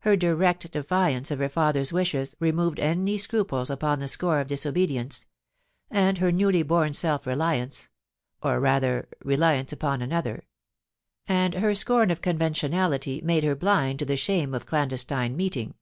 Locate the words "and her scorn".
11.28-12.10